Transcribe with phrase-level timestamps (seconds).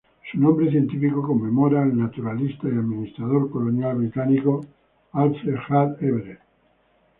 [0.31, 4.65] Su nombre científico conmemora al naturalista y administrador colonial británico
[5.11, 6.39] Alfred Hart Everett.